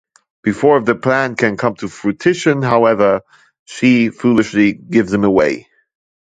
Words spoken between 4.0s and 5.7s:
foolishly gives him away.